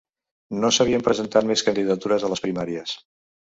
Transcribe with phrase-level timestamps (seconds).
[0.61, 2.97] No s’havien presentat més candidatures a les primàries.